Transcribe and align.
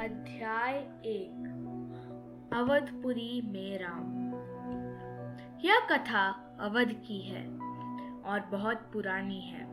अध्याय 0.00 0.74
एक, 1.04 2.50
अवधपुरी 2.52 3.42
में 3.44 3.78
राम। 3.78 4.26
यह 5.64 5.80
कथा 5.90 6.28
अवध 6.60 6.92
की 6.92 7.20
है 7.20 7.46
और 8.22 8.48
बहुत 8.52 8.76
पुरानी 8.92 9.40
है। 9.40 9.64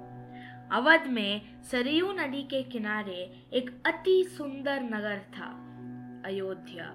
अवध 0.70 1.08
में 1.08 1.64
सरयू 1.64 2.12
नदी 2.12 2.44
के 2.44 2.64
किनारे 2.64 3.48
एक 3.54 3.84
अति 3.86 4.24
सुंदर 4.38 4.82
नगर 4.82 5.20
था, 5.20 5.50
अयोध्या। 6.26 6.94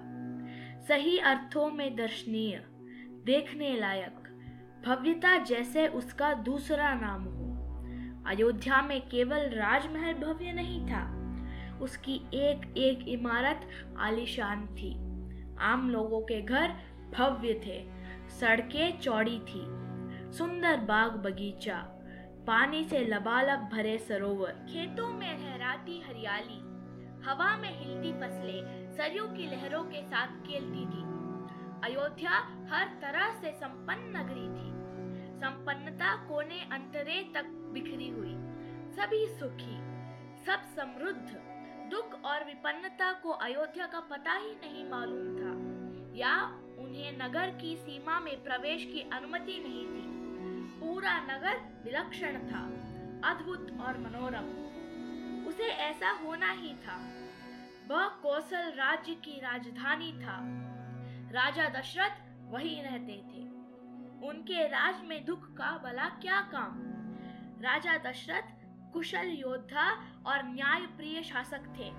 सही 0.87 1.17
अर्थों 1.17 1.71
में 1.71 1.95
दर्शनीय, 1.95 2.63
देखने 3.25 3.79
लायक, 3.79 4.15
भव्यता 4.85 5.37
जैसे 5.37 5.87
उसका 5.87 6.33
दूसरा 6.33 6.93
नाम 6.93 7.23
हो। 7.23 7.49
अयोध्या 8.29 8.81
में 8.81 9.09
केवल 9.09 9.39
राजमहल 9.39 10.13
भव्य 10.13 10.51
नहीं 10.51 10.87
था 10.87 11.18
उसकी 11.81 12.15
एक 12.33 12.77
एक 12.77 13.07
इमारत 13.07 13.69
आलीशान 13.97 14.67
थी। 14.67 14.93
आम 15.59 15.89
लोगों 15.89 16.21
के 16.21 16.41
घर 16.41 16.73
भव्य 17.17 17.53
थे, 17.65 17.87
सड़कें 18.29 18.99
चौड़ी 18.99 19.39
थी, 19.39 19.61
सुंदर 20.31 20.77
बाग 20.77 21.11
बगीचा, 21.11 21.77
पानी 22.47 22.83
से 22.83 22.99
लबालब 22.99 23.69
भरे 23.73 23.97
सरोवर। 23.97 24.51
खेतों 24.51 25.07
में 25.07 25.39
लहराती 25.39 26.01
हरियाली, 26.01 26.59
हवा 27.29 27.57
में 27.57 27.71
हिलती 27.79 28.13
फ़सलें, 28.13 28.91
सरयू 28.93 29.27
की 29.27 29.45
लहरों 29.45 29.83
के 29.83 30.01
साथ 30.01 30.27
खेलती 30.27 30.85
थी। 30.85 31.03
अयोध्या 31.83 32.31
हर 32.71 32.87
तरह 33.01 33.33
से 33.41 33.51
संपन्न 33.51 34.17
नगरी 34.17 34.47
थी। 34.49 34.69
संपन्नता 35.39 36.15
कोने 36.15 36.59
अंतरे 36.71 37.31
तक 37.33 37.45
बिखरी 37.73 38.09
हुई। 38.09 38.35
सभी 38.95 39.25
सुखी, 39.27 39.77
सब 40.45 40.61
समृद्ध। 40.75 41.58
दुख 41.89 42.23
और 42.25 42.43
विपन्नता 42.43 43.13
को 43.13 43.29
अयोध्या 43.29 43.87
का 43.87 43.99
पता 43.99 44.33
ही 44.33 44.51
नहीं 44.55 44.89
मालूम 44.89 45.35
था, 45.35 45.51
या 46.17 46.45
उन्हें 46.79 47.17
नगर 47.17 47.49
की 47.49 47.77
सीमा 47.77 48.19
में 48.19 48.43
प्रवेश 48.43 48.85
की 48.85 49.09
अनुमति 49.13 49.59
नहीं 49.59 49.87
थी। 49.87 50.09
पूरा 50.79 51.19
नगर 51.19 51.81
विलक्षण 51.83 52.33
था, 52.33 52.59
अद्भुत 53.29 53.77
और 53.81 53.97
मनोरम। 53.97 54.69
उसे 55.47 55.63
ऐसा 55.63 56.11
होना 56.11 56.51
ही 56.51 56.73
था। 56.73 56.97
वह 57.87 58.07
कौशल 58.07 58.71
राज्य 58.71 59.15
की 59.15 59.39
राजधानी 59.39 60.13
था। 60.13 60.39
राजा 61.31 61.69
दशरथ 61.69 62.11
वही 62.51 62.81
रहते 62.81 63.13
थे। 63.13 63.49
उनके 64.27 64.67
राज 64.67 65.01
में 65.03 65.25
दुख 65.25 65.53
का 65.53 65.77
भला 65.77 66.05
क्या 66.05 66.41
काम? 66.41 66.73
राजा 67.61 67.97
दशरथ 67.97 68.58
कुशल 68.93 69.27
योद्धा 69.31 69.89
और 70.25 70.43
न्याय 70.45 70.85
प्रिय 70.97 71.21
शासक 71.23 71.67
थे। 71.77 71.89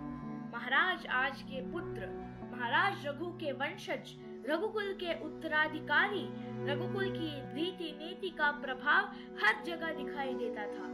महाराज 0.52 1.06
आज 1.06 1.42
के 1.42 1.60
पुत्र, 1.72 2.08
महाराज 2.52 3.06
रघु 3.06 3.26
के 3.36 3.52
वंशज, 3.52 4.14
रघुकुल 4.48 4.92
के 4.94 5.14
उत्तराधिकारी, 5.24 6.26
रघुकुल 6.66 7.10
की 7.10 7.30
रीति 7.54 7.92
नीति 7.98 8.30
का 8.30 8.50
प्रभाव 8.60 9.12
हर 9.42 9.62
जगह 9.64 9.92
दिखाई 9.94 10.34
देता 10.34 10.66
था। 10.66 10.88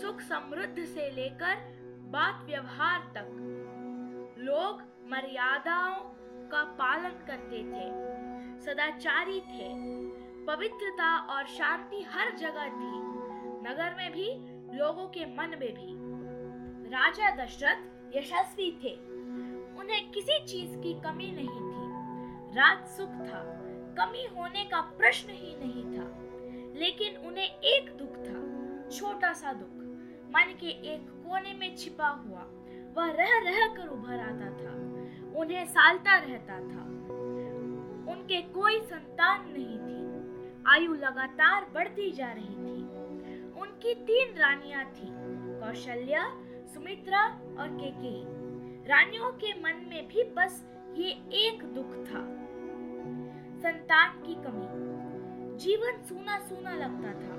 सुख 0.00 0.20
समृद्ध 0.20 0.84
से 0.84 1.10
लेकर 1.10 1.56
बात 2.10 2.44
व्यवहार 2.46 3.10
तक, 3.14 3.28
लोग 4.38 4.82
मर्यादाओं 5.10 5.94
का 6.48 6.62
पालन 6.78 7.24
करते 7.26 7.62
थे, 7.64 7.88
सदाचारी 8.60 9.40
थे, 9.40 9.68
पवित्रता 10.46 11.16
और 11.34 11.46
शांति 11.48 12.02
हर 12.10 12.36
जगह 12.36 12.68
थी। 12.70 12.98
नगर 13.62 13.94
में 13.94 14.10
भी 14.12 14.28
लोगों 14.74 15.06
के 15.06 15.24
मन 15.24 15.48
में 15.48 15.74
भी। 15.74 16.10
राजा 16.90 17.44
दशरथ 17.44 17.76
यशस्वी 18.16 18.80
थे। 18.84 18.94
उन्हें 19.80 20.10
किसी 20.10 20.44
चीज़ 20.44 20.78
की 20.78 20.94
कमी 20.94 21.32
नहीं 21.32 21.48
थी। 21.48 21.90
राज 22.56 22.88
सुख 22.88 23.08
था। 23.08 23.56
कमी 23.98 24.26
होने 24.36 24.64
का 24.64 24.80
प्रश्न 24.80 25.30
ही 25.30 25.56
नहीं 25.56 25.84
था। 25.84 26.30
लेकिन 26.78 27.16
उन्हें 27.16 27.44
एक 27.44 27.96
दुख 27.96 28.16
था, 28.16 28.60
छोटा 28.90 29.32
सा 29.32 29.52
दुख। 29.52 29.68
मन 30.30 30.54
के 30.60 30.66
एक 30.66 31.00
कोने 31.10 31.54
में 31.54 31.76
छिपा 31.76 32.08
हुआ, 32.08 32.46
वह 32.94 33.10
रह 33.10 33.50
रह 33.50 33.74
कर 33.74 33.88
उभर 33.88 34.18
आता 34.20 34.50
था। 34.50 34.72
उन्हें 35.40 35.64
सालता 35.64 36.18
रहता 36.18 36.58
था। 36.58 36.84
उनके 38.12 38.42
कोई 38.42 38.80
संतान 38.80 39.54
नहीं 39.56 39.78
थी। 39.78 40.00
आयु 40.66 40.94
लगातार 40.94 41.70
बढ़ती 41.74 42.10
जा 42.10 42.32
रही 42.32 42.44
थी। 42.44 42.69
उनकी 43.80 43.94
तीन 44.06 44.34
रानियाँ 44.36 44.84
थी, 44.86 45.06
कौशल्या, 45.60 46.22
सुमित्रा 46.68 47.20
और 47.58 47.68
केकेयी 47.72 48.88
रानियों 48.88 49.30
के 49.34 49.52
मन 49.60 49.80
में 49.88 50.08
भी 50.08 50.24
बस 50.36 50.58
ये 50.96 51.10
एक 51.38 51.62
दुख 51.74 51.94
था, 52.08 52.20
संतान 53.62 54.20
की 54.26 54.34
कमी। 54.44 55.56
जीवन 55.56 56.02
सूना 56.02 56.38
सूना 56.40 56.74
लगता 56.76 57.12
था। 57.14 57.38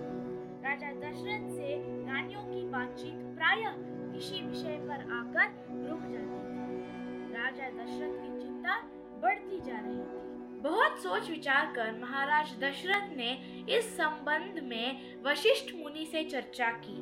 राजा 0.66 0.92
दशरथ 0.96 1.48
से 1.52 1.78
रानियों 2.08 2.44
की 2.44 2.68
बातचीत 2.70 3.22
प्रायः 3.38 4.18
इसी 4.18 4.42
विषय 4.48 4.78
पर 4.90 5.06
आकर 5.20 5.48
रुक 5.90 6.02
जाती 6.10 6.42
थी। 6.48 7.34
राजा 7.36 7.70
दशरथ 7.78 8.20
की 8.24 8.40
चिंता 8.40 8.82
बढ़ती 9.22 9.62
जा 9.62 9.80
रही 9.80 10.04
थी। 10.10 10.31
बहुत 10.62 11.00
सोच 11.00 11.30
विचार 11.30 11.74
कर 11.76 11.92
महाराज 12.02 12.60
दशरथ 12.60 13.18
ने 13.18 13.64
इस 13.70 13.98
संबंध 13.98 14.64
में 14.64 15.22
वशिष्ठ 15.24 15.76
मुनि 15.76 16.06
से 16.12 16.24
चर्चा 16.24 16.70
की। 16.70 16.98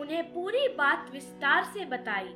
उन्हें 0.00 0.32
पूरी 0.32 0.68
बात 0.68 1.10
विस्तार 1.12 1.64
से 1.64 1.84
बताई। 1.84 2.34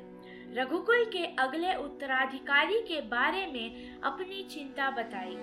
रघुकुल 0.53 1.05
के 1.05 1.25
अगले 1.25 1.75
उत्तराधिकारी 1.75 2.81
के 2.81 3.01
बारे 3.01 3.45
में 3.45 3.99
अपनी 4.01 4.43
चिंता 4.43 4.89
बताई। 4.89 5.37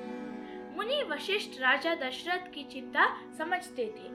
मुनि 0.77 1.03
वशिष्ठ 1.03 1.61
राजा 1.61 1.95
दशरथ 1.95 2.53
की 2.53 2.65
चिंता 2.65 3.33
समझते 3.39 3.85
थे। 3.85 4.09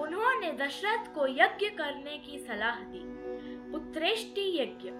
उन्होंने 0.00 0.52
दशरथ 0.52 1.14
को 1.14 1.26
यज्ञ 1.26 1.68
करने 1.68 2.18
की 2.18 2.38
सलाह 2.38 2.76
दी। 2.80 3.02
उत्तरेष्टि 3.72 4.62
यज्ञ। 4.62 4.90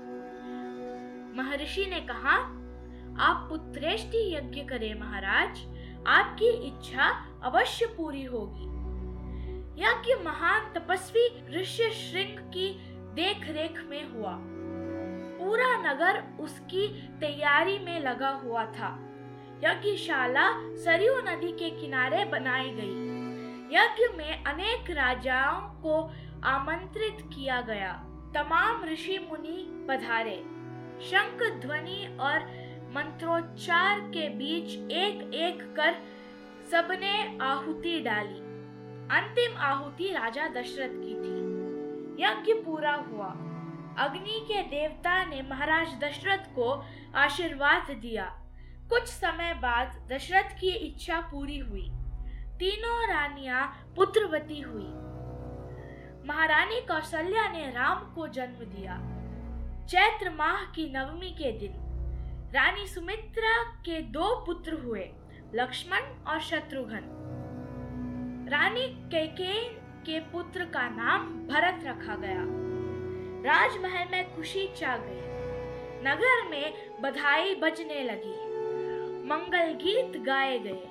महर्षि 1.39 1.87
ने 1.87 2.01
कहा 2.01 2.62
आप 3.21 3.47
पुत्रेष्टि 3.49 4.37
यज्ञ 4.37 4.61
करें, 4.61 5.01
महाराज। 5.01 5.69
आपकी 6.07 6.49
इच्छा 6.49 7.27
अवश्य 7.43 7.87
पूरी 7.87 8.25
होगी। 8.25 8.73
यज्ञ 9.83 10.25
महान 10.25 10.73
तपस्वी 10.75 11.45
ऋषि 11.61 11.91
श्रृंग 11.91 12.39
की 12.39 12.93
देख 12.93 13.51
रेख 13.51 13.87
में 13.89 14.11
हुआ। 14.11 14.39
पूरा 15.39 15.93
नगर 15.93 16.25
उसकी 16.41 17.09
तैयारी 17.21 17.79
में 17.79 18.01
लगा 18.01 18.29
हुआ 18.29 18.65
था। 18.65 19.09
यज्ञशाला 19.65 20.77
सरयू 20.77 21.15
नदी 21.17 21.53
के 21.53 21.71
किनारे 21.71 22.25
बनाई 22.25 22.71
गई। 22.71 23.13
यज्ञ 23.77 24.17
में 24.17 24.45
अनेक 24.45 24.91
राजाओं 24.91 25.61
को 25.61 26.13
आमंत्रित 26.45 27.19
किया 27.21 27.61
गया। 27.61 27.93
तमाम 28.35 28.85
ऋषि 28.85 29.19
मुनि 29.31 29.87
पधारे। 29.89 30.45
शंख, 31.03 31.61
ध्वनि 31.61 32.17
और 32.21 32.62
मंत्रोच्चार 32.93 34.01
के 34.01 34.29
बीच 34.29 34.93
एक 34.93 35.35
एक 35.35 35.75
कर 35.77 35.95
सबने 36.71 37.39
आहुति 37.43 38.01
डाली। 38.01 38.39
अंतिम 39.17 39.57
आहुति 39.57 40.13
राजा 40.13 40.49
दशरथ 40.49 40.91
की 40.91 41.15
थी। 41.15 41.43
यज्ञ 42.25 42.53
पूरा 42.55 42.93
हुआ। 42.95 43.27
अग्नि 43.99 44.41
के 44.49 44.63
देवता 44.63 45.25
ने 45.25 45.43
महाराज 45.43 45.89
दशरथ 46.05 46.39
को 46.39 46.85
आशीर्वाद 47.15 47.91
दिया। 47.91 48.25
कुछ 48.91 49.03
समय 49.03 49.55
बाद 49.55 50.09
दशरथ 50.13 50.61
की 50.61 50.71
इच्छा 50.71 51.21
पूरी 51.21 51.59
हुई। 51.59 51.91
तीनों 52.59 53.09
रानियाँ 53.09 53.93
पुत्रवती 53.97 54.61
हुई। 54.61 54.89
महारानी 56.29 56.81
कौशल्या 56.81 57.49
ने 57.49 57.71
राम 57.71 57.99
को 58.15 58.29
जन्म 58.29 58.65
दिया। 58.65 58.99
चैत्र 59.87 60.31
माह 60.31 60.65
की 60.65 60.93
नवमी 60.93 61.31
के 61.31 61.59
दिन 61.59 61.82
रानी 62.55 62.87
सुमित्रा 62.87 63.65
के 63.65 64.01
दो 64.01 64.45
पुत्र 64.47 64.75
हुए, 64.75 65.11
लक्ष्मण 65.55 66.01
और 66.27 66.41
शत्रुघ्न। 66.41 67.01
रानी 68.49 68.89
कैकेयी 68.89 69.69
के 70.07 70.21
पुत्र 70.21 70.65
का 70.65 70.89
नाम 70.89 71.47
भरत 71.47 71.81
रखा 71.85 72.17
गया। 72.17 72.41
राजमहल 73.53 74.09
में 74.11 74.37
खुशी 74.37 74.69
छा 74.77 74.97
गई। 74.97 75.21
नगर 76.05 76.49
में 76.49 76.97
बधाई 77.03 77.55
बजने 77.55 78.03
लगी। 78.03 78.47
मंगल 79.29 79.73
गीत 79.73 80.23
गाए 80.23 80.59
गए। 80.59 80.89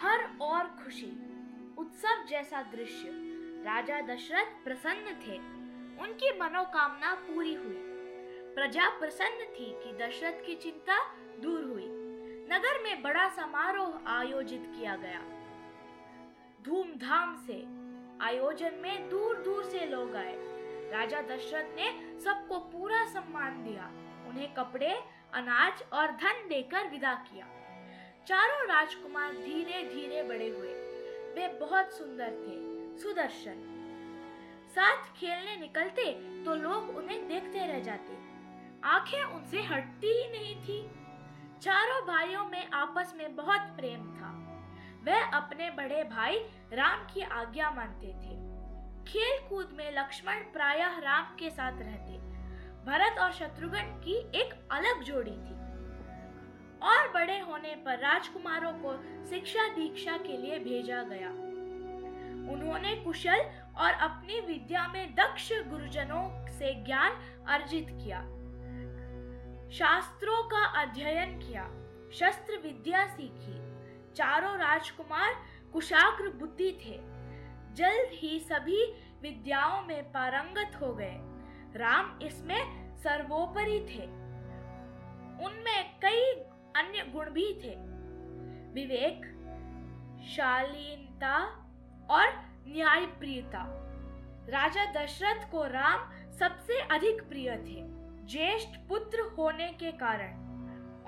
हर 0.00 0.38
और 0.40 0.64
खुशी। 0.84 1.12
उत्सव 1.78 2.24
जैसा 2.28 2.62
दृश्य। 2.62 3.08
राजा 3.64 4.00
दशरथ 4.00 4.64
प्रसन्न 4.64 5.14
थे। 5.26 5.38
उनकी 6.02 6.38
मनोकामना 6.38 7.14
पूरी 7.14 7.54
हुई। 7.54 7.88
प्रजा 8.54 8.88
प्रसन्न 8.88 9.44
थी 9.50 9.66
कि 9.82 9.92
दशरथ 9.92 10.44
की 10.46 10.54
चिंता 10.54 10.96
दूर 11.40 11.62
हुई। 11.64 11.86
नगर 12.50 12.82
में 12.82 13.02
बड़ा 13.02 13.28
समारोह 13.28 14.10
आयोजित 14.10 14.62
किया 14.66 14.96
गया। 14.96 15.20
धूमधाम 16.62 17.34
से 17.46 17.56
आयोजन 18.24 18.74
में 18.74 19.08
दूर 19.08 19.36
दूर 19.36 19.64
से 19.64 19.86
लोग 19.86 20.16
आए। 20.16 20.34
राजा 20.90 21.20
दशरथ 21.20 21.74
ने 21.76 22.20
सबको 22.20 22.58
पूरा 22.58 23.04
सम्मान 23.04 23.62
दिया। 23.64 23.86
उन्हें 24.28 24.52
कपड़े, 24.54 24.92
अनाज 25.32 25.82
और 25.92 26.12
धन 26.12 26.48
देकर 26.48 26.88
विदा 26.88 27.14
किया। 27.14 27.46
चारों 28.26 28.66
राजकुमार 28.68 29.32
धीरे 29.32 29.82
धीरे 29.84 30.22
बड़े 30.22 30.48
हुए। 30.48 30.74
वे 31.34 31.48
बहुत 31.58 31.92
सुंदर 31.92 32.30
थे, 32.42 32.56
सुदर्शन। 32.98 33.68
साथ 34.70 35.12
खेलने 35.16 35.56
निकलते 35.56 36.12
तो 36.44 36.54
लोग 36.54 36.96
उन्हें 36.96 37.26
देखते 37.28 37.66
रह 37.66 37.80
जाते। 37.80 38.31
आँखें 38.84 39.24
उनसे 39.24 39.62
हटती 39.62 40.06
ही 40.06 40.28
नहीं 40.30 40.56
थी। 40.56 40.90
चारों 41.60 42.06
भाइयों 42.06 42.44
में 42.44 42.70
आपस 42.70 43.14
में 43.16 43.36
बहुत 43.36 43.60
प्रेम 43.60 44.14
था। 44.14 44.32
वह 45.04 45.30
अपने 45.30 45.70
बड़े 45.70 46.04
भाई 46.04 46.38
राम 46.72 46.98
की 46.98 47.20
आज्ञा 47.20 47.70
मानते 47.70 48.06
थे। 48.06 48.52
खेल 49.12 49.48
कूद 49.48 49.70
में 49.72 49.96
लक्ष्मण 49.96 50.34
प्रायः 50.34 50.98
राम 50.98 51.24
के 51.24 51.50
साथ 51.50 51.72
रहते। 51.72 52.12
भरत 52.86 53.18
और 53.18 53.32
शत्रुघ्न 53.32 53.80
की 53.80 54.14
एक 54.14 54.68
अलग 54.72 55.02
जोड़ी 55.02 55.30
थी। 55.30 55.62
और 56.78 57.12
बड़े 57.12 57.38
होने 57.38 57.74
पर 57.76 57.98
राजकुमारों 57.98 58.72
को 58.72 58.96
शिक्षा 59.26 59.68
दीक्षा 59.68 60.16
के 60.16 60.36
लिए 60.36 60.58
भेजा 60.58 61.02
गया। 61.02 61.30
उन्होंने 62.52 62.96
कुशल 62.96 63.50
और 63.76 63.92
अपनी 63.92 64.40
विद्या 64.40 64.88
में 64.88 65.14
दक्ष 65.14 65.52
गुरुजनों 65.52 66.48
से 66.48 66.74
ज्ञान 66.74 67.12
अर्जित 67.48 67.86
किया। 67.90 68.41
शास्त्रों 69.72 70.42
का 70.42 70.64
अध्ययन 70.64 71.38
किया, 71.38 71.64
शस्त्र 72.12 72.56
विद्या 72.56 73.06
सीखी। 73.06 73.54
चारों 74.14 74.56
राजकुमार 74.56 75.34
कुशाग्र 75.72 76.28
बुद्धि 76.28 76.78
थे। 76.86 77.00
जल्द 77.74 78.10
ही 78.12 78.40
सभी 78.40 78.92
विद्याओं 79.22 79.82
में 79.82 80.12
पारंगत 80.12 80.80
हो 80.80 80.94
गए। 80.94 81.16
राम 81.76 82.18
इसमें 82.22 82.94
सर्वोपरि 82.96 83.86
थे। 83.90 84.04
उनमें 85.46 85.98
कई 86.02 86.32
अन्य 86.76 87.12
गुण 87.12 87.30
भी 87.30 87.54
थे। 87.64 87.74
विवेक, 88.72 89.26
शालीनता 90.28 91.38
और 92.10 92.28
न्यायप्रियता। 92.68 93.64
राजा 94.48 94.84
दशरथ 94.92 95.50
को 95.50 95.64
राम 95.64 96.10
सबसे 96.32 96.80
अधिक 96.80 97.28
प्रिय 97.28 97.50
थे। 97.50 97.91
ज्येष्ठ 98.30 98.76
पुत्र 98.88 99.20
होने 99.38 99.66
के 99.80 99.90
कारण 99.92 100.40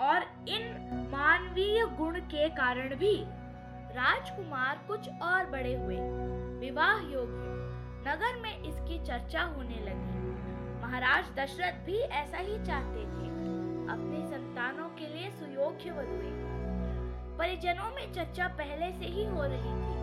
और 0.04 0.22
इन 0.48 0.64
मानवीय 1.12 1.84
गुण 1.98 2.18
के 2.30 2.48
कारण 2.48 2.94
भी 2.94 3.14
राजकुमार 3.94 4.80
कुछ 4.88 5.08
और 5.22 5.46
बड़े 5.46 5.74
हुए। 5.74 5.96
विवाह 6.60 6.96
योग्य 7.12 7.52
नगर 8.06 8.40
में 8.40 8.62
इसकी 8.62 8.98
चर्चा 9.04 9.42
होने 9.42 9.80
लगी। 9.80 10.22
महाराज 10.82 11.30
दशरथ 11.38 11.84
भी 11.86 11.98
ऐसा 11.98 12.38
ही 12.38 12.56
चाहते 12.64 13.04
थे। 13.04 13.28
अपने 13.84 14.26
संतानों 14.26 14.88
के 14.88 15.06
लिए 15.06 15.30
सुयोग्य 15.30 15.90
वधुए 15.90 16.32
परिजनों 17.38 17.90
में 17.90 18.12
चर्चा 18.12 18.48
पहले 18.48 18.90
से 18.92 19.06
ही 19.06 19.24
हो 19.24 19.44
रही 19.44 19.74
थी। 19.84 19.94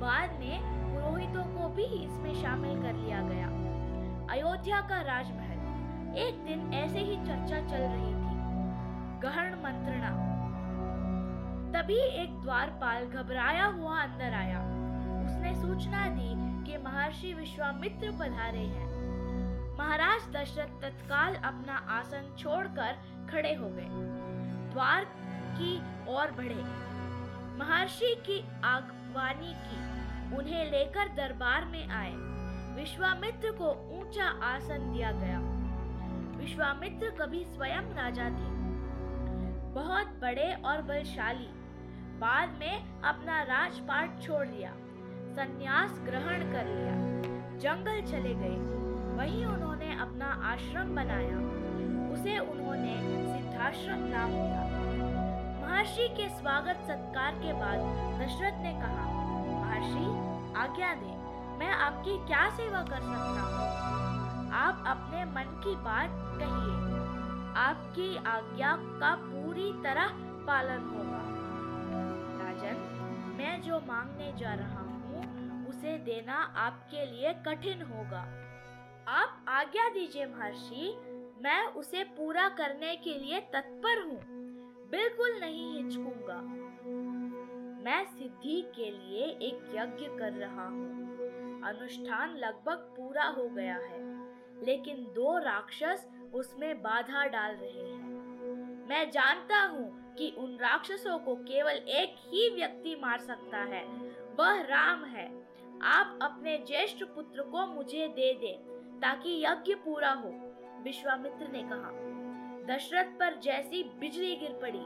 बाद 0.00 0.38
में 0.40 0.58
पुरोहितों 0.94 1.44
को 1.44 1.68
भी 1.68 1.84
इसमें 2.04 2.34
शामिल 2.34 2.82
कर 2.82 2.94
लिया 2.94 3.20
गया। 3.22 3.46
अयोध्या 4.30 4.80
का 4.80 5.00
राजमहल। 5.02 5.59
एक 6.16 6.44
दिन 6.44 6.74
ऐसे 6.74 6.98
ही 6.98 7.16
चर्चा 7.16 7.56
चल 7.56 7.82
रही 7.82 8.14
थी। 8.14 8.40
गहन 9.20 9.60
मंत्रणा। 9.64 10.30
तभी 11.72 11.98
एक 11.98 12.40
द्वारपाल 12.40 13.04
घबराया 13.04 13.66
हुआ 13.66 14.02
अंदर 14.02 14.34
आया। 14.34 14.58
उसने 15.24 15.54
सूचना 15.54 16.08
दी 16.08 16.60
कि 16.64 16.78
महर्षि 16.78 17.34
विश्वामित्र 17.34 18.10
पधारे 18.10 18.58
हैं। 18.58 18.90
महाराज 19.78 20.36
दशरथ 20.36 20.82
तत्काल 20.82 21.34
अपना 21.34 21.76
आसन 21.88 22.36
छोड़कर 22.38 22.92
खड़े 23.30 23.54
हो 23.54 23.68
गए। 23.68 23.88
द्वार 24.72 25.04
की 25.58 25.78
ओर 26.08 26.30
बढ़े। 26.30 26.90
महर्षि 27.58 28.14
की 28.26 28.44
आगवानी 28.64 29.54
की, 29.54 29.78
उन्हें 30.36 30.70
लेकर 30.70 31.08
दरबार 31.08 31.64
में 31.64 31.88
आए। 31.88 32.12
विश्वामित्र 32.74 33.52
को 33.52 34.00
ऊँचा 34.00 34.24
आसन 34.24 34.92
दिया 34.92 35.12
गया। 35.12 35.59
विश्वामित्र 36.40 37.08
कभी 37.20 37.44
स्वयं 37.44 37.94
राजा 37.94 38.24
थे 38.24 38.50
बहुत 39.74 40.06
बड़े 40.22 40.52
और 40.64 40.82
बलशाली, 40.82 41.48
बाद 42.20 42.56
में 42.60 43.02
अपना 43.02 43.42
राजपाट 43.42 44.20
छोड़ 44.22 44.46
दिया 44.46 44.70
संन्यास 45.30 46.00
ग्रहण 46.04 46.40
कर 46.52 46.66
लिया, 46.66 46.94
जंगल 47.58 48.00
चले 48.02 48.34
गए। 48.34 48.56
वहीं 49.16 49.44
उन्होंने 49.44 49.92
अपना 50.00 50.26
आश्रम 50.44 50.94
बनाया। 50.96 51.36
उसे 52.12 52.38
उन्होंने 52.38 52.96
सिद्धाश्रम 53.34 54.04
नाम 54.08 54.30
दिया। 54.30 54.62
महर्षि 55.60 56.08
के 56.08 56.28
स्वागत 56.28 56.84
सत्कार 56.88 57.34
के 57.34 57.52
बाद 57.52 57.78
दशरथ 58.20 58.62
ने 58.62 58.72
कहा, 58.72 59.06
महर्षि, 59.52 60.06
आज्ञा 60.58 60.94
दे, 60.94 61.12
मैं 61.58 61.72
आपकी 61.80 62.16
क्या 62.26 62.48
सेवा 62.50 62.82
कर 62.82 63.00
सकता 63.02 63.42
हूँ? 63.42 64.09
आप 64.52 64.84
अपने 64.86 65.24
मन 65.24 65.60
की 65.64 65.76
बात 65.76 66.10
कहिए। 66.10 67.00
आपकी 67.56 68.16
आज्ञा 68.16 68.76
का 68.76 69.14
पूरी 69.14 69.72
तरह 69.72 70.08
पालन 70.46 70.80
होगा। 70.80 71.40
राजन, 72.44 72.76
मैं 73.38 73.62
जो 73.62 73.80
मांगने 73.80 74.32
जा 74.36 74.54
रहा 74.54 74.80
हूँ, 74.80 75.68
उसे 75.68 75.98
देना 75.98 76.34
आपके 76.34 77.06
लिए 77.06 77.32
कठिन 77.32 77.82
होगा। 77.82 78.20
आप 79.08 79.44
आज्ञा 79.48 79.88
दीजिए 79.88 80.26
महर्षि, 80.26 80.96
मैं 81.42 81.66
उसे 81.66 82.04
पूरा 82.04 82.48
करने 82.48 82.96
के 82.96 83.18
लिए 83.18 83.40
तत्पर 83.40 84.02
हूँ। 84.02 84.20
बिल्कुल 84.90 85.40
नहीं 85.40 85.84
हिचकूँगा। 85.84 86.40
मैं 87.84 88.04
सिद्धि 88.04 88.72
के 88.76 88.90
लिए 88.90 89.24
एक 89.24 89.72
यज्ञ 89.74 90.18
कर 90.18 90.32
रहा 90.32 90.68
हूँ। 90.68 91.10
अनुष्ठान 91.64 92.36
लगभग 92.36 92.76
पूरा 92.76 93.24
हो 93.24 93.48
गया 93.48 93.74
है। 93.74 94.19
लेकिन 94.64 94.96
दो 95.14 95.38
राक्षस 95.38 96.08
उसमें 96.34 96.82
बाधा 96.82 97.26
डाल 97.26 97.54
रहे 97.54 97.88
हैं। 97.88 98.88
मैं 98.88 99.10
जानता 99.10 99.62
हूँ 99.62 100.14
कि 100.14 100.34
उन 100.38 100.56
राक्षसों 100.56 101.18
को 101.18 101.34
केवल 101.34 101.72
एक 101.72 102.16
ही 102.18 102.48
व्यक्ति 102.54 102.96
मार 103.02 103.18
सकता 103.18 103.58
है। 103.58 103.84
वह 104.38 104.60
राम 104.60 105.04
है। 105.04 105.28
आप 105.82 106.18
अपने 106.22 106.56
ज्येष्ठ 106.58 107.04
पुत्र 107.04 107.42
को 107.42 107.66
मुझे 107.66 108.08
दे 108.08 108.32
दे 108.34 108.52
ताकि 109.00 109.42
यज्ञ 109.44 109.74
पूरा 109.74 110.12
हो, 110.12 110.30
विश्वामित्र 110.82 111.48
ने 111.48 111.62
कहा। 111.62 111.90
दशरथ 112.66 113.04
पर 113.04 113.38
जैसी 113.40 113.82
बिजली 113.82 114.36
गिर 114.36 114.52
पड़ी, 114.52 114.84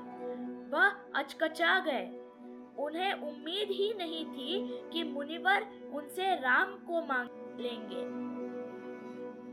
वह 0.71 0.87
अचकचा 1.15 1.79
गए। 1.79 2.21
उन्हें 2.79 3.13
उम्मीद 3.13 3.69
ही 3.71 3.95
नहीं 3.95 4.25
थी 4.27 4.81
कि 4.93 5.03
मुनिवर 5.05 5.67
उनसे 5.95 6.35
राम 6.35 6.75
को 6.75 7.01
मांग 7.07 7.29
लेंगे। 7.61 8.34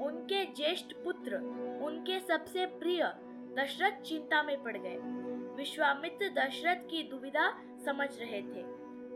उनके 0.02 0.46
ज्येष्ठ 0.46 0.94
पुत्र, 1.04 1.36
उनके 1.84 2.20
सबसे 2.20 2.66
प्रिय 2.66 3.14
दशरथ 3.58 4.02
चिंता 4.02 4.44
में 4.44 4.64
पड़ 4.64 4.78
गए। 4.78 4.98
विश्वामित्र 5.56 6.30
दशरथ 6.30 6.76
की 6.76 7.10
दुविधा 7.10 7.52
समझ 7.86 8.20
रहे 8.20 8.42
थे। 8.42 8.64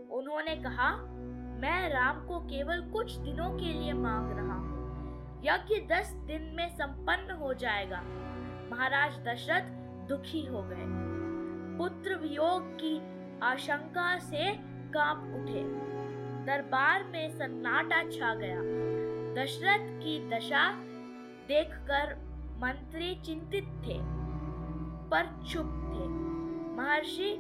उन्होंने 0.10 0.56
कहा, 0.56 0.98
मैं 1.62 1.90
राम 1.90 2.28
को 2.28 2.40
केवल 2.40 2.82
कुछ 2.82 3.16
दिनों 3.16 3.50
के 3.50 3.74
लिए 3.74 3.94
मांग 3.94 4.32
रहा 4.32 4.54
हूँ। 4.54 4.76
यज्ञ 5.46 5.96
दस 5.96 6.12
दिन 6.12 6.42
में 6.42 6.70
संपन्न 6.70 7.32
हो 7.32 7.54
जाएगा। 7.54 8.02
महाराज 8.72 9.20
दशरथ 9.28 9.62
दुखी 10.08 10.46
हो 10.46 10.64
गए। 10.64 11.06
पुत्र 11.78 12.16
वियोग 12.16 12.76
की 12.76 13.02
आशंका 13.40 14.18
से 14.18 14.54
काँप 14.92 15.18
उठे। 15.18 15.64
दरबार 16.46 17.04
में 17.04 17.30
सन्नाटा 17.30 18.10
छा 18.10 18.36
गया। 18.36 18.85
दशरथ 19.36 20.04
की 20.04 20.30
दशा 20.30 20.74
देखकर 21.48 22.16
मंत्री 22.58 23.16
चिंतित 23.16 23.64
थे, 23.64 24.00
पर 25.10 25.26
चुप 25.26 25.66
थे। 25.66 26.08
महर्षि 26.76 27.32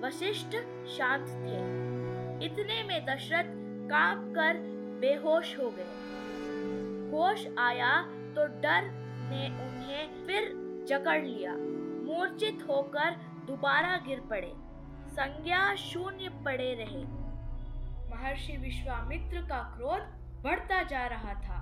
वशिष्ठ 0.00 0.48
शांत 0.86 1.26
थे। 1.26 1.84
इतने 2.46 2.82
में 2.82 3.06
दशरथ 3.06 3.44
काँप 3.90 4.18
कर 4.18 4.54
बेहोश 5.00 5.58
हो 5.58 5.70
गए। 5.70 5.92
होश 7.10 7.48
आया 7.58 8.02
तो 8.02 8.46
डर 8.46 8.82
ने 9.30 9.46
उन्हें 9.48 10.26
फिर 10.26 10.52
जकड़ 10.88 11.24
लिया। 11.24 11.52
मूर्छित 12.04 12.66
होकर 12.68 13.10
दोबारा 13.46 13.96
गिर 13.96 14.20
पड़े। 14.20 14.52
संज्ञा 15.08 15.74
शून्य 15.74 16.28
पड़े 16.28 16.74
रहे। 16.74 17.04
महर्षि 18.10 18.56
विश्वामित्र 18.56 19.40
का 19.40 19.74
क्रोध 19.76 20.23
बढ़ता 20.44 20.82
जा 20.82 21.06
रहा 21.06 21.34
था। 21.34 21.60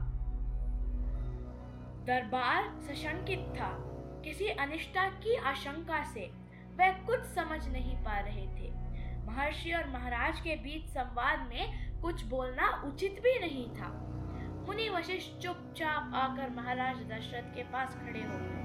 दरबार 2.04 2.80
सशंकित 2.80 3.38
था। 3.38 3.78
किसी 4.24 4.48
अनिष्टा 4.48 5.08
की 5.08 5.36
आशंका 5.36 6.04
से 6.04 6.30
वह 6.76 6.92
कुछ 6.92 7.20
समझ 7.20 7.68
नहीं 7.68 7.96
पा 7.96 8.18
रहे 8.18 8.46
थे। 8.46 8.70
महर्षि 9.26 9.72
और 9.72 9.88
महाराज 9.88 10.40
के 10.40 10.56
बीच 10.56 10.88
संवाद 10.88 11.38
में 11.48 11.92
कुछ 12.00 12.24
बोलना 12.24 12.82
उचित 12.86 13.20
भी 13.22 13.38
नहीं 13.38 13.70
था। 13.70 13.88
मुनि 14.66 14.88
वशिष्ठ 14.88 15.42
चुपचाप 15.42 16.12
आकर 16.14 16.50
महाराज 16.50 16.96
दशरथ 16.96 17.54
के 17.54 17.62
पास 17.62 17.94
खड़े 17.94 18.20
हो 18.20 18.38
गए। 18.40 18.62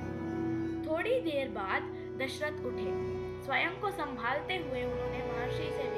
थोड़ी 0.88 1.19
देर 1.19 1.50
बाद 1.50 1.81
दशरथ 2.21 2.65
उठे। 2.65 3.17
स्वयं 3.45 3.79
को 3.79 3.91
संभालते 3.91 4.57
हुए 4.57 4.83
उन्होंने 4.83 5.31
महर्षि 5.31 5.71
से 5.71 5.97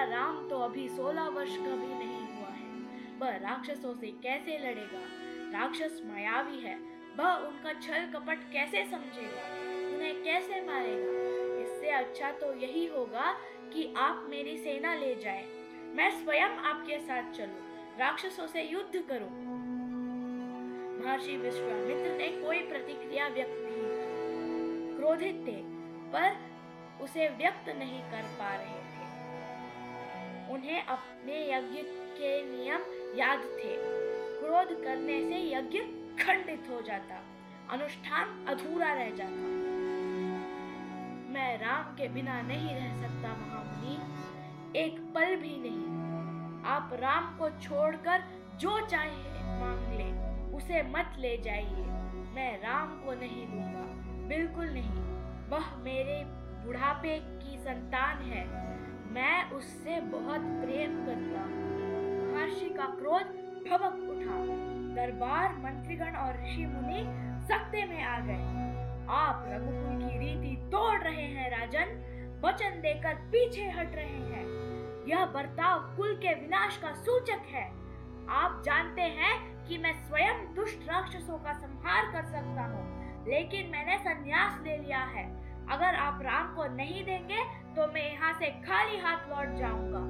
मेरा 0.00 0.18
राम 0.18 0.36
तो 0.48 0.58
अभी 0.58 0.88
सोलह 0.88 1.28
वर्ष 1.28 1.56
का 1.56 1.74
भी 1.76 1.94
नहीं 1.94 2.20
हुआ 2.28 2.48
है। 2.48 2.68
वह 3.18 3.36
राक्षसों 3.36 3.92
से 3.94 4.06
कैसे 4.22 4.56
लड़ेगा? 4.58 5.00
राक्षस 5.52 6.00
मायावी 6.06 6.58
है। 6.58 6.76
वह 7.16 7.32
उनका 7.48 7.72
छल 7.72 8.06
कपट 8.14 8.52
कैसे 8.52 8.84
समझेगा? 8.84 9.42
उन्हें 9.94 10.22
कैसे 10.24 10.60
मारेगा? 10.60 11.12
इससे 11.62 11.90
अच्छा 11.90 12.30
तो 12.32 12.52
यही 12.54 12.86
होगा 12.86 13.32
कि 13.72 13.94
आप 13.96 14.26
मेरी 14.30 14.56
सेना 14.56 14.94
ले 14.94 15.14
जाए। 15.14 15.44
मैं 15.94 16.10
स्वयं 16.24 16.56
आपके 16.64 16.98
साथ 16.98 17.32
चलूँ, 17.32 17.60
राक्षसों 17.98 18.46
से 18.46 18.62
युद्ध 18.62 19.04
करूँ। 19.08 19.30
महर्षि 21.04 21.36
विश्वामित्र 21.36 22.16
ने 22.16 22.28
कोई 22.28 22.58
प्रतिक्रिया 22.58 23.28
व्यक्त 23.28 23.56
नहीं 23.58 23.90
की। 23.90 24.96
क्रोधित 24.96 25.46
थे 25.48 25.62
पर 26.12 26.36
उसे 27.04 27.28
व्यक्त 27.28 27.68
नहीं 27.68 28.02
कर 28.02 28.36
पा 28.38 28.54
रहे। 28.56 28.79
उन्हें 30.50 30.84
अपने 30.84 31.52
यज्ञ 31.52 31.82
के 32.12 32.30
नियम 32.42 32.80
याद 33.18 33.38
थे। 33.38 33.74
क्रोध 34.40 34.82
करने 34.84 35.20
से 35.20 35.38
यज्ञ 35.54 35.78
खंडित 36.24 36.68
हो 36.70 36.80
जाता, 36.80 37.20
अनुष्ठान 37.70 38.46
अधूरा 38.48 38.92
रह 38.92 39.10
जाता। 39.10 39.48
मैं 41.32 41.58
राम 41.58 41.82
के 41.82 42.08
बिना 42.08 42.40
नहीं 42.42 42.74
रह 42.74 43.00
सकता, 43.02 43.28
महामुनि। 43.28 44.78
एक 44.78 44.98
पल 45.14 45.36
भी 45.36 45.56
नहीं। 45.60 46.64
आप 46.64 46.90
राम 46.92 47.38
को 47.38 47.50
छोड़कर 47.60 48.24
जो 48.56 48.86
चाहे 48.86 49.10
मांग 49.60 49.98
ले, 49.98 50.10
उसे 50.56 50.82
मत 50.82 51.14
ले 51.18 51.36
जाइए। 51.38 51.86
मैं 52.34 52.58
राम 52.58 52.88
को 52.88 53.12
नहीं 53.12 53.46
दूँगा, 53.46 53.86
बिल्कुल 54.28 54.66
नहीं। 54.66 55.00
वह 55.48 55.76
मेरे 55.76 56.22
बुढ़ापे 56.66 57.18
की 57.18 57.58
संतान 57.58 58.18
है। 58.18 58.79
मैं 59.10 59.50
उससे 59.50 60.00
बहुत 60.00 60.40
प्रेम 60.40 61.06
करता 61.06 61.44
महर्षि 62.32 62.68
का 62.68 62.84
क्रोध 62.84 63.22
भवक 63.68 63.94
उठा। 64.10 64.36
दरबार 64.94 65.54
मंत्रीगण 65.54 66.16
और 66.16 66.42
ऋषि 66.42 66.66
मुनि 66.66 67.02
सकते 67.46 67.84
में 67.84 68.02
आ 68.02 68.18
गए। 68.18 68.60
आप 69.08 69.44
रघुकुल 69.48 70.08
की 70.08 70.18
रीति 70.18 70.56
तोड़ 70.70 71.02
रहे 71.02 71.22
हैं, 71.22 71.50
राजन। 71.50 72.06
वचन 72.44 72.80
देकर 72.80 73.14
पीछे 73.14 73.64
हट 73.70 73.94
रहे 73.94 74.04
हैं। 74.04 75.06
यह 75.06 75.26
बर्ताव 75.26 75.96
कुल 75.96 76.14
के 76.14 76.34
विनाश 76.34 76.76
का 76.76 76.92
सूचक 76.92 77.46
है। 77.46 77.66
आप 78.28 78.62
जानते 78.64 79.02
हैं 79.02 79.66
कि 79.66 79.78
मैं 79.78 79.92
स्वयं 80.08 80.54
दुष्ट 80.54 80.88
राक्षसों 80.88 81.38
का 81.38 81.52
संहार 81.52 82.12
कर 82.12 82.24
सकता 82.24 82.64
हूँ, 82.64 83.26
लेकिन 83.28 83.70
मैंने 83.70 83.98
संन्यास 83.98 84.60
ले 84.62 84.76
लिया 84.76 84.98
है। 84.98 85.39
अगर 85.70 85.94
आप 85.96 86.22
राम 86.22 86.54
को 86.54 86.64
नहीं 86.74 87.04
देंगे 87.04 87.42
तो 87.76 87.86
मैं 87.92 88.12
यहाँ 88.12 88.32
से 88.32 88.46
खाली 88.62 88.98
हाथ 88.98 89.28
लौट 89.30 89.56
जाऊँगा। 89.58 90.00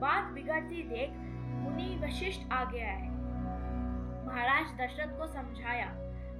बात 0.00 0.32
बिगड़ती 0.32 0.82
देख 0.88 1.16
मुनि 1.60 1.88
वशिष्ठ 2.02 2.52
आगे 2.52 2.82
आए। 2.82 3.08
महाराज 4.26 4.74
दशरथ 4.80 5.18
को 5.18 5.26
समझाया 5.26 5.86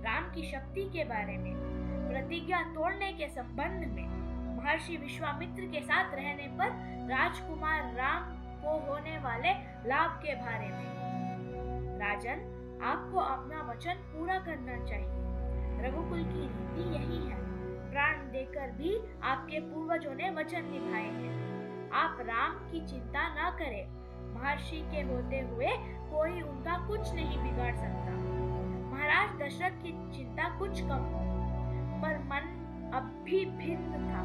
राम 0.01 0.31
की 0.33 0.43
शक्ति 0.51 0.85
के 0.89 1.05
बारे 1.05 1.37
में, 1.39 1.55
प्रतिज्ञा 2.09 2.61
तोड़ने 2.75 3.13
के 3.13 3.29
संबंध 3.29 3.87
में, 3.87 4.07
महर्षि 4.57 4.97
विश्वामित्र 4.97 5.67
के 5.73 5.81
साथ 5.81 6.15
रहने 6.15 6.47
पर 6.59 6.77
राजकुमार 7.11 7.93
राम 7.95 8.31
को 8.63 8.79
होने 8.87 9.19
वाले 9.19 9.53
लाभ 9.89 10.21
के 10.23 10.35
बारे 10.35 10.69
में। 10.69 11.99
राजन, 11.99 12.47
आपको 12.85 13.19
अपना 13.19 13.63
वचन 13.71 14.07
पूरा 14.13 14.39
करना 14.41 14.85
चाहिए। 14.85 15.89
रघुकुल 15.89 16.23
की 16.25 16.47
रीति 16.47 16.91
यही 16.95 17.27
है। 17.29 17.48
प्राण 17.91 18.31
देकर 18.31 18.71
भी 18.71 18.97
आपके 19.23 19.61
पूर्वजों 19.61 20.15
ने 20.15 20.31
वचन 20.31 20.65
निभाए 20.65 21.03
हैं। 21.03 21.91
आप 21.93 22.19
राम 22.21 22.55
की 22.71 22.87
चिंता 22.87 23.29
न 23.29 23.51
करें। 23.51 23.99
महर्षि 24.35 24.81
के 24.91 25.01
होते 25.03 25.41
हुए 25.41 25.67
कोई 26.11 26.41
उनका 26.43 26.87
कुछ 26.89 27.13
नहीं 27.15 27.39
बिगाड़ 27.39 27.75
सकता। 27.77 28.13
महाराज 28.93 29.39
दशरथ 29.41 29.83
की 29.83 29.93
चिंता 30.17 30.59
कुछ 30.59 30.81
कम 30.81 31.09
पर 32.03 32.19
मन 32.19 32.55
अब 32.95 33.25
भी 33.25 33.45
भिन्न 33.45 34.05
था। 34.11 34.23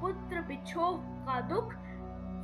पुत्र 0.00 0.40
बिछोह 0.40 0.96
का 1.26 1.40
दुख 1.40 1.72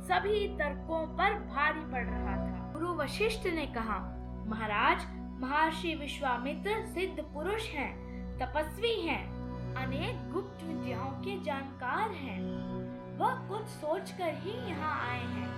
सभी 0.01 0.47
तर्कों 0.57 1.05
पर 1.07 1.33
भारी 1.33 1.85
पड़ 1.91 2.05
रहा 2.05 2.35
था। 2.37 2.71
गुरु 2.73 2.93
वशिष्ठ 2.93 3.45
ने 3.45 3.65
कहा 3.67 3.99
महाराज 4.47 5.05
महर्षि 5.41 5.95
विश्वामित्र 5.95 6.85
सिद्ध 6.85 7.23
पुरुष 7.23 7.69
हैं, 7.69 7.91
तपस्वी 8.39 8.99
हैं, 9.01 9.40
अनेक 9.81 10.31
गुप्त 10.31 10.63
विद्याओं 10.63 11.09
के 11.09 11.43
जानकार 11.43 12.11
हैं। 12.11 12.41
वह 13.17 13.33
कुछ 13.33 13.67
सोचकर 13.67 14.33
ही 14.33 14.51
यहाँ 14.51 15.09
आए 15.09 15.23
हैं। 15.23 15.49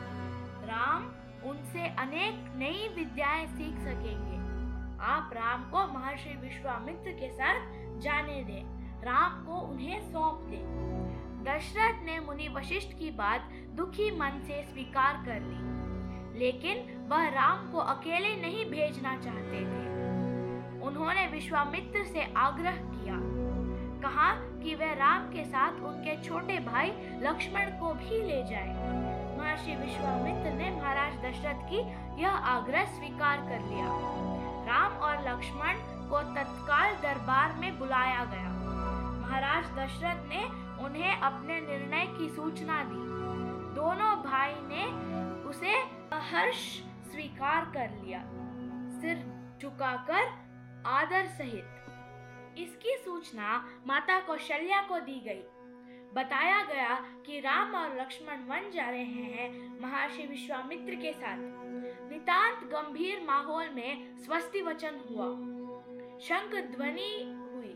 राम 0.66 1.04
उनसे 1.50 1.88
अनेक 1.88 2.54
नई 2.56 2.94
विद्याएँ 2.96 3.48
सीख 3.48 3.78
सकेंगे। 3.78 4.38
आप 5.04 5.30
राम 5.34 5.64
को 5.64 6.00
महर्षि 6.00 6.30
विश्वामित्र 6.30 7.12
के 7.12 7.32
साथ 7.32 7.60
जाने 8.00 8.44
दें। 8.44 8.64
राम 9.02 9.46
को 9.46 9.54
उन्हें 9.54 10.12
सौंप 10.12 10.40
दें। 10.40 10.84
दशरथ 11.44 12.06
ने 12.06 12.20
मुनि 12.20 12.48
वशिष्ठ 12.48 12.90
की 13.00 13.12
बात 13.12 13.50
दुखी 13.52 14.12
मन 14.12 14.42
से 14.48 14.64
स्वीकार 14.64 15.14
कर 15.26 15.40
ली। 15.40 15.74
लेकिन 16.40 17.08
वह 17.10 17.28
राम 17.28 17.72
को 17.72 17.78
अकेले 17.78 18.36
नहीं 18.36 18.66
भेजना 18.66 19.18
चाहते 19.18 19.60
थे। 19.60 19.94
उन्होंने 20.82 21.28
विश्वामित्र 21.28 22.04
से 22.04 22.34
आग्रह 22.38 22.76
किया। 22.76 23.33
कहा 24.04 24.32
कि 24.64 24.74
वह 24.76 24.94
राम 24.94 25.28
के 25.32 25.44
साथ 25.46 25.82
उनके 25.84 26.16
छोटे 26.24 26.58
भाई 26.60 26.92
लक्ष्मण 27.22 27.70
को 27.80 27.94
भी 27.94 28.22
ले 28.24 28.44
जाए। 28.44 28.72
महर्षि 29.38 29.76
विश्वामित्र 29.76 30.52
ने 30.52 30.70
महाराज 30.72 31.14
दशरथ 31.18 31.64
की 31.70 31.80
यह 32.22 32.30
आग्रह 32.30 32.86
स्वीकार 32.86 33.42
कर 33.42 33.60
लिया। 33.70 33.88
राम 34.68 34.98
और 35.00 35.28
लक्ष्मण 35.28 35.80
को 36.10 36.22
तत्काल 36.36 36.94
दरबार 37.02 37.54
में 37.54 37.78
बुलाया 37.80 38.24
गया। 38.26 38.50
महाराज 39.20 39.66
दशरथ 39.78 40.30
ने 40.30 40.44
उन्हें 40.86 41.22
अपने 41.22 41.60
निर्णय 41.62 42.06
की 42.18 42.30
सूचना 42.30 42.84
दी। 42.84 43.02
दोनों 43.76 44.16
भाई 44.24 44.54
ने 44.64 44.86
उसे 45.50 45.74
हर्ष 46.32 46.66
स्वीकार 47.12 47.66
कर 47.74 47.90
लिया। 48.04 48.20
सिर 49.00 49.24
झुकाकर 49.62 50.32
आदर 50.90 51.26
सहित 51.28 51.83
इसकी 52.58 52.98
सूचना 52.98 53.58
माता 53.88 54.20
कौशल्या 54.20 54.82
को 54.82 55.00
दी 55.00 55.20
गई। 55.20 55.44
बताया 56.14 56.64
गया 56.64 56.96
कि 57.26 57.40
राम 57.40 57.76
और 57.76 58.00
लक्ष्मण 58.00 58.44
वन 58.44 58.70
जा 58.72 58.90
रहे 58.90 59.04
हैं 59.04 59.82
महर्षि 59.82 60.28
विश्वामित्र 60.28 60.96
के 60.96 61.14
साथ। 61.14 61.38
नितांत 62.10 62.64
गंभीर 62.64 63.24
माहौल 63.28 63.70
में 63.70 64.18
स्वस्ति 64.18 64.62
वचन 64.62 65.02
हुआ। 65.10 65.26
शंख 66.20 66.56
ध्वनि 66.72 67.12
हुई। 67.54 67.74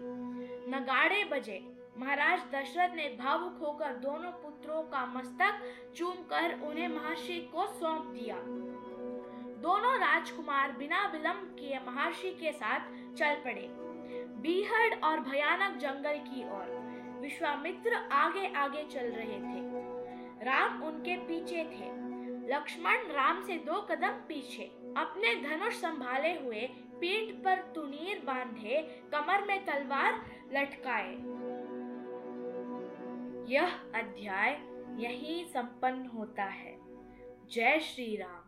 नगाड़े 0.70 1.24
बजे 1.24 1.74
महाराज 1.98 2.40
दशरथ 2.56 2.96
ने 2.96 3.08
भावुक 3.20 3.58
होकर 3.62 3.94
दोनों 3.94 4.32
पुत्रों 4.32 4.82
का 4.84 5.06
मस्तक 5.06 5.62
चूम 5.98 6.14
कर 6.14 6.60
उन्हें 6.60 6.88
महर्षि 6.88 7.40
को 7.56 7.68
सौंप 7.68 8.06
दिया। 8.06 8.36
दोनों 9.62 9.96
राजकुमार 9.98 10.72
बिना 10.72 11.06
विलंब 11.08 11.56
किए 11.60 11.80
महर्षि 11.88 12.32
के 12.32 12.52
साथ 12.52 12.80
चल 13.16 13.36
पड़े। 13.36 13.68
बीहड़ 14.42 14.94
और 15.00 15.20
भयानक 15.20 15.78
जंगल 15.78 16.18
की 16.18 16.44
ओर 16.50 16.76
विश्वामित्र 17.22 17.94
आगे 18.12 18.48
आगे 18.54 18.84
चल 18.84 19.08
रहे 19.12 19.40
थे। 19.40 19.62
राम 20.46 20.84
उनके 20.84 21.16
पीछे 21.18 21.64
थे। 21.64 21.96
लक्ष्मण 22.54 23.08
राम 23.12 23.42
से 23.44 23.56
दो 23.56 23.82
कदम 23.82 24.20
पीछे 24.28 24.64
अपने 24.98 25.36
धनुष 25.36 25.74
संभाले 25.74 26.34
हुए 26.40 26.68
पीठ 27.02 27.34
पर 27.36 27.62
तुनीर 27.76 28.22
बांधे 28.26 28.82
कमर 29.12 29.46
में 29.46 29.66
तलवार 29.66 30.26
लटकाए। 30.54 31.14
यह 33.54 33.74
अध्याय 33.96 34.52
यही 35.04 35.44
संपन्न 35.46 36.06
होता 36.06 36.44
है। 36.44 36.78
जय 37.52 37.80
श्री 37.80 38.16
राम। 38.16 38.47